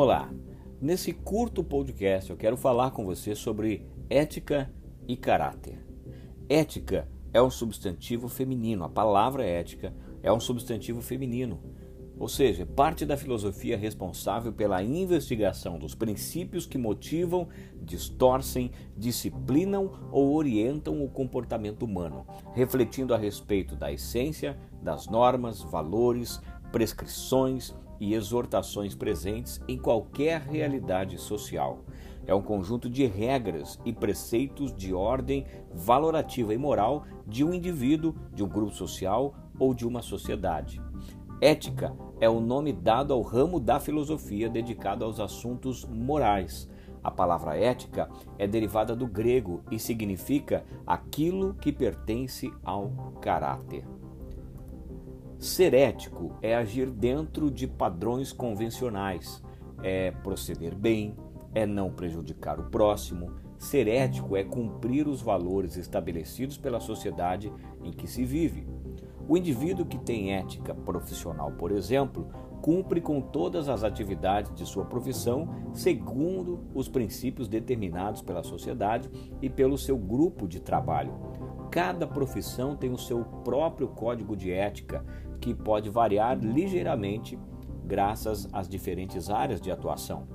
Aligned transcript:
Olá, 0.00 0.32
nesse 0.80 1.12
curto 1.12 1.64
podcast 1.64 2.30
eu 2.30 2.36
quero 2.36 2.56
falar 2.56 2.92
com 2.92 3.04
você 3.04 3.34
sobre 3.34 3.84
ética 4.08 4.72
e 5.08 5.16
caráter. 5.16 5.84
Ética 6.48 7.08
é 7.32 7.42
um 7.42 7.50
substantivo 7.50 8.28
feminino, 8.28 8.84
a 8.84 8.88
palavra 8.88 9.44
ética 9.44 9.92
é 10.22 10.32
um 10.32 10.38
substantivo 10.38 11.02
feminino, 11.02 11.60
ou 12.16 12.28
seja, 12.28 12.64
parte 12.64 13.04
da 13.04 13.16
filosofia 13.16 13.76
responsável 13.76 14.52
pela 14.52 14.82
investigação 14.84 15.80
dos 15.80 15.96
princípios 15.96 16.64
que 16.64 16.78
motivam, 16.78 17.48
distorcem, 17.82 18.70
disciplinam 18.96 19.90
ou 20.12 20.34
orientam 20.34 21.02
o 21.02 21.08
comportamento 21.08 21.84
humano, 21.84 22.24
refletindo 22.54 23.14
a 23.14 23.18
respeito 23.18 23.74
da 23.74 23.92
essência, 23.92 24.56
das 24.82 25.08
normas, 25.08 25.60
valores, 25.60 26.40
prescrições 26.72 27.74
e 28.00 28.14
exortações 28.14 28.94
presentes 28.94 29.60
em 29.66 29.76
qualquer 29.76 30.40
realidade 30.40 31.18
social. 31.18 31.80
É 32.26 32.34
um 32.34 32.42
conjunto 32.42 32.90
de 32.90 33.06
regras 33.06 33.78
e 33.84 33.92
preceitos 33.92 34.74
de 34.74 34.92
ordem 34.92 35.46
valorativa 35.72 36.52
e 36.52 36.58
moral 36.58 37.04
de 37.26 37.42
um 37.42 37.54
indivíduo, 37.54 38.14
de 38.34 38.44
um 38.44 38.48
grupo 38.48 38.72
social 38.72 39.34
ou 39.58 39.72
de 39.72 39.86
uma 39.86 40.02
sociedade. 40.02 40.80
Ética 41.40 41.96
é 42.20 42.28
o 42.28 42.40
nome 42.40 42.72
dado 42.72 43.14
ao 43.14 43.22
ramo 43.22 43.58
da 43.58 43.80
filosofia 43.80 44.48
dedicado 44.48 45.04
aos 45.04 45.20
assuntos 45.20 45.84
morais. 45.84 46.68
A 47.02 47.10
palavra 47.10 47.56
ética 47.56 48.10
é 48.36 48.46
derivada 48.46 48.94
do 48.94 49.06
grego 49.06 49.62
e 49.70 49.78
significa 49.78 50.64
aquilo 50.86 51.54
que 51.54 51.72
pertence 51.72 52.52
ao 52.62 52.90
caráter. 53.22 53.84
Ser 55.38 55.72
ético 55.72 56.34
é 56.42 56.56
agir 56.56 56.90
dentro 56.90 57.48
de 57.48 57.68
padrões 57.68 58.32
convencionais, 58.32 59.40
é 59.84 60.10
proceder 60.10 60.74
bem, 60.74 61.14
é 61.54 61.64
não 61.64 61.92
prejudicar 61.92 62.58
o 62.58 62.64
próximo. 62.64 63.30
Ser 63.56 63.86
ético 63.86 64.36
é 64.36 64.42
cumprir 64.42 65.06
os 65.06 65.22
valores 65.22 65.76
estabelecidos 65.76 66.58
pela 66.58 66.80
sociedade 66.80 67.52
em 67.84 67.92
que 67.92 68.08
se 68.08 68.24
vive. 68.24 68.66
O 69.28 69.36
indivíduo 69.36 69.86
que 69.86 69.98
tem 69.98 70.34
ética 70.34 70.74
profissional, 70.74 71.52
por 71.52 71.70
exemplo, 71.70 72.26
cumpre 72.60 73.00
com 73.00 73.20
todas 73.20 73.68
as 73.68 73.84
atividades 73.84 74.52
de 74.52 74.66
sua 74.66 74.86
profissão 74.86 75.48
segundo 75.72 76.64
os 76.74 76.88
princípios 76.88 77.46
determinados 77.46 78.22
pela 78.22 78.42
sociedade 78.42 79.08
e 79.40 79.48
pelo 79.48 79.78
seu 79.78 79.96
grupo 79.96 80.48
de 80.48 80.58
trabalho. 80.58 81.14
Cada 81.78 82.08
profissão 82.08 82.74
tem 82.74 82.90
o 82.90 82.98
seu 82.98 83.24
próprio 83.44 83.86
código 83.86 84.34
de 84.34 84.50
ética, 84.50 85.04
que 85.40 85.54
pode 85.54 85.88
variar 85.88 86.36
ligeiramente 86.36 87.38
graças 87.84 88.48
às 88.52 88.68
diferentes 88.68 89.30
áreas 89.30 89.60
de 89.60 89.70
atuação. 89.70 90.26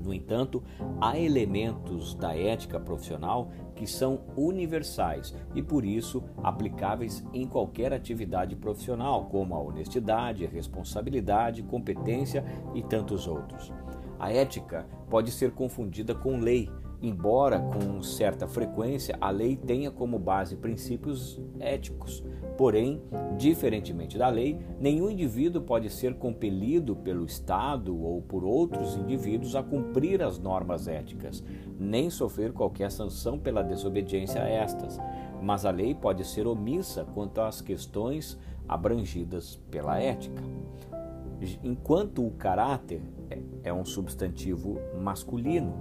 No 0.00 0.14
entanto, 0.14 0.62
há 1.00 1.18
elementos 1.18 2.14
da 2.14 2.36
ética 2.36 2.78
profissional 2.78 3.50
que 3.74 3.84
são 3.84 4.20
universais 4.36 5.34
e, 5.56 5.60
por 5.60 5.84
isso, 5.84 6.22
aplicáveis 6.40 7.26
em 7.34 7.48
qualquer 7.48 7.92
atividade 7.92 8.54
profissional, 8.54 9.24
como 9.24 9.56
a 9.56 9.60
honestidade, 9.60 10.46
a 10.46 10.48
responsabilidade, 10.48 11.64
competência 11.64 12.44
e 12.76 12.82
tantos 12.84 13.26
outros. 13.26 13.72
A 14.20 14.30
ética 14.30 14.86
pode 15.08 15.30
ser 15.30 15.52
confundida 15.52 16.14
com 16.14 16.38
lei, 16.38 16.68
embora 17.00 17.58
com 17.58 18.02
certa 18.02 18.46
frequência 18.46 19.16
a 19.18 19.30
lei 19.30 19.56
tenha 19.56 19.90
como 19.90 20.18
base 20.18 20.56
princípios 20.56 21.40
éticos. 21.58 22.22
Porém, 22.58 23.00
diferentemente 23.38 24.18
da 24.18 24.28
lei, 24.28 24.58
nenhum 24.78 25.08
indivíduo 25.08 25.62
pode 25.62 25.88
ser 25.88 26.16
compelido 26.16 26.94
pelo 26.94 27.24
Estado 27.24 27.98
ou 27.98 28.20
por 28.20 28.44
outros 28.44 28.94
indivíduos 28.94 29.56
a 29.56 29.62
cumprir 29.62 30.22
as 30.22 30.38
normas 30.38 30.86
éticas, 30.86 31.42
nem 31.78 32.10
sofrer 32.10 32.52
qualquer 32.52 32.90
sanção 32.90 33.38
pela 33.38 33.62
desobediência 33.62 34.42
a 34.42 34.46
estas. 34.46 34.98
Mas 35.40 35.64
a 35.64 35.70
lei 35.70 35.94
pode 35.94 36.26
ser 36.26 36.46
omissa 36.46 37.06
quanto 37.14 37.40
às 37.40 37.62
questões 37.62 38.38
abrangidas 38.68 39.56
pela 39.70 39.98
ética. 39.98 40.42
Enquanto 41.62 42.26
o 42.26 42.30
caráter 42.32 43.02
é 43.62 43.72
um 43.72 43.84
substantivo 43.84 44.78
masculino, 45.00 45.74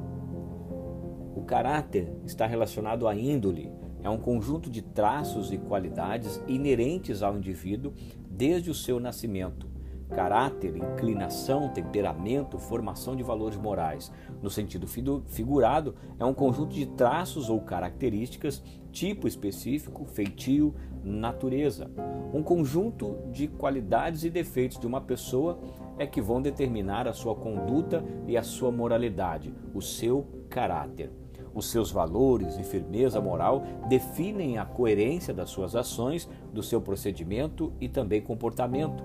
o 1.36 1.44
caráter 1.44 2.12
está 2.26 2.46
relacionado 2.46 3.08
à 3.08 3.16
índole, 3.16 3.72
é 4.02 4.10
um 4.10 4.18
conjunto 4.18 4.70
de 4.70 4.82
traços 4.82 5.52
e 5.52 5.58
qualidades 5.58 6.42
inerentes 6.48 7.22
ao 7.22 7.38
indivíduo 7.38 7.94
desde 8.30 8.70
o 8.70 8.74
seu 8.74 9.00
nascimento. 9.00 9.69
Caráter, 10.10 10.76
inclinação, 10.76 11.70
temperamento, 11.70 12.58
formação 12.58 13.16
de 13.16 13.22
valores 13.22 13.58
morais. 13.58 14.12
No 14.42 14.50
sentido 14.50 14.88
figurado, 15.28 15.96
é 16.20 16.26
um 16.26 16.34
conjunto 16.34 16.74
de 16.74 16.86
traços 16.88 17.50
ou 17.50 17.62
características, 17.62 18.64
tipo 18.92 19.28
específico, 19.28 20.06
feitio, 20.06 20.74
natureza. 21.04 21.92
Um 22.34 22.42
conjunto 22.42 23.18
de 23.32 23.48
qualidades 23.48 24.24
e 24.24 24.30
defeitos 24.30 24.80
de 24.80 24.88
uma 24.88 25.02
pessoa 25.02 25.60
é 25.98 26.08
que 26.08 26.22
vão 26.22 26.42
determinar 26.42 27.08
a 27.08 27.14
sua 27.14 27.36
conduta 27.36 28.04
e 28.28 28.36
a 28.36 28.44
sua 28.44 28.72
moralidade, 28.72 29.54
o 29.74 29.82
seu 29.82 30.26
caráter. 30.50 31.12
Os 31.54 31.70
seus 31.70 31.92
valores 31.92 32.58
e 32.58 32.64
firmeza 32.64 33.20
moral 33.20 33.64
definem 33.88 34.58
a 34.58 34.66
coerência 34.66 35.34
das 35.34 35.50
suas 35.50 35.76
ações, 35.76 36.30
do 36.54 36.64
seu 36.64 36.82
procedimento 36.82 37.74
e 37.82 37.90
também 37.90 38.22
comportamento. 38.22 39.04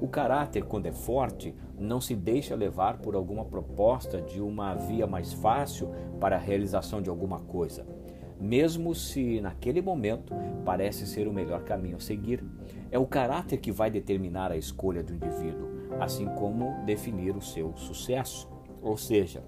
O 0.00 0.08
caráter, 0.08 0.64
quando 0.64 0.86
é 0.86 0.92
forte, 0.92 1.54
não 1.78 2.00
se 2.00 2.14
deixa 2.14 2.54
levar 2.54 2.98
por 2.98 3.14
alguma 3.14 3.44
proposta 3.44 4.20
de 4.20 4.40
uma 4.40 4.74
via 4.74 5.06
mais 5.06 5.32
fácil 5.32 5.90
para 6.20 6.36
a 6.36 6.38
realização 6.38 7.00
de 7.00 7.08
alguma 7.08 7.40
coisa, 7.40 7.86
mesmo 8.40 8.94
se 8.94 9.40
naquele 9.40 9.80
momento 9.80 10.34
parece 10.64 11.06
ser 11.06 11.28
o 11.28 11.32
melhor 11.32 11.62
caminho 11.62 11.96
a 11.96 12.00
seguir. 12.00 12.44
É 12.90 12.98
o 12.98 13.06
caráter 13.06 13.58
que 13.58 13.72
vai 13.72 13.90
determinar 13.90 14.50
a 14.50 14.56
escolha 14.56 15.02
do 15.02 15.14
indivíduo, 15.14 15.68
assim 16.00 16.26
como 16.26 16.84
definir 16.84 17.36
o 17.36 17.40
seu 17.40 17.76
sucesso. 17.76 18.48
Ou 18.82 18.96
seja, 18.96 19.42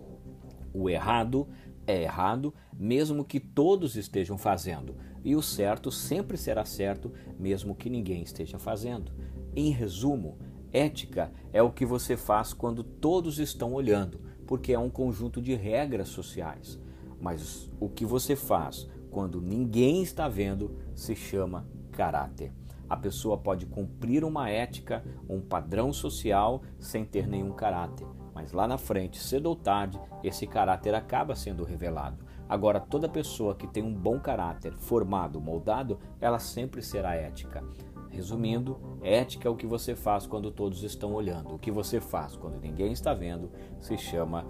o 0.73 0.89
errado 0.89 1.47
é 1.87 2.03
errado, 2.03 2.53
mesmo 2.73 3.25
que 3.25 3.39
todos 3.39 3.97
estejam 3.97 4.37
fazendo, 4.37 4.97
e 5.25 5.37
o 5.37 5.43
certo 5.43 5.91
sempre 5.91 6.37
será 6.37 6.65
certo, 6.65 7.13
mesmo 7.39 7.75
que 7.75 7.89
ninguém 7.89 8.23
esteja 8.23 8.59
fazendo. 8.59 9.13
Em 9.55 9.71
resumo, 9.71 10.39
ética 10.73 11.33
é 11.53 11.63
o 11.63 11.71
que 11.71 11.87
você 11.87 12.17
faz 12.17 12.53
quando 12.53 12.83
todos 12.83 13.39
estão 13.39 13.73
olhando, 13.73 14.21
porque 14.47 14.73
é 14.73 14.79
um 14.79 14.91
conjunto 14.91 15.41
de 15.41 15.55
regras 15.55 16.09
sociais. 16.09 16.79
Mas 17.21 17.71
o 17.81 17.89
que 17.89 18.05
você 18.05 18.37
faz 18.37 18.87
quando 19.11 19.41
ninguém 19.41 20.03
está 20.03 20.29
vendo 20.29 20.77
se 20.95 21.15
chama 21.15 21.67
caráter. 21.93 22.53
A 22.89 22.97
pessoa 22.97 23.39
pode 23.39 23.67
cumprir 23.67 24.23
uma 24.23 24.51
ética, 24.51 25.03
um 25.29 25.41
padrão 25.41 25.93
social 25.93 26.63
sem 26.79 27.05
ter 27.05 27.27
nenhum 27.27 27.53
caráter 27.53 28.07
mas 28.37 28.53
lá 28.53 28.69
na 28.69 28.77
frente, 28.77 29.19
cedo 29.19 29.47
ou 29.47 29.57
tarde, 29.57 29.99
esse 30.23 30.47
caráter 30.47 30.95
acaba 30.95 31.35
sendo 31.35 31.65
revelado. 31.65 32.23
Agora, 32.47 32.79
toda 32.79 33.09
pessoa 33.09 33.55
que 33.55 33.67
tem 33.67 33.83
um 33.83 33.95
bom 33.95 34.21
caráter, 34.21 34.75
formado, 34.75 35.41
moldado, 35.41 35.99
ela 36.21 36.39
sempre 36.39 36.83
será 36.83 37.15
ética. 37.15 37.65
Resumindo, 38.11 38.79
ética 39.03 39.49
é 39.49 39.51
o 39.51 39.57
que 39.57 39.67
você 39.67 39.97
faz 39.97 40.27
quando 40.27 40.51
todos 40.51 40.83
estão 40.83 41.15
olhando. 41.15 41.55
O 41.55 41.59
que 41.59 41.71
você 41.71 41.99
faz 41.99 42.37
quando 42.37 42.61
ninguém 42.61 42.93
está 42.93 43.15
vendo 43.15 43.51
se 43.81 43.97
chama 43.97 44.45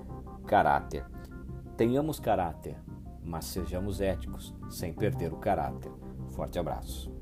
caráter. 0.49 1.07
Tenhamos 1.77 2.19
caráter, 2.19 2.77
mas 3.23 3.45
sejamos 3.45 4.01
éticos, 4.01 4.53
sem 4.69 4.93
perder 4.93 5.33
o 5.33 5.37
caráter. 5.37 5.93
Forte 6.31 6.59
abraço. 6.59 7.15